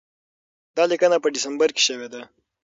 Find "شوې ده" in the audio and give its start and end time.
1.87-2.21